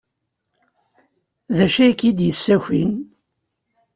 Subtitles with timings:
[1.55, 2.91] D acu ay k-id-yessakin?